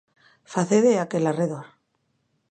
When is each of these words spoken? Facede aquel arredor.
Facede 0.53 0.91
aquel 1.03 1.23
arredor. 1.31 1.67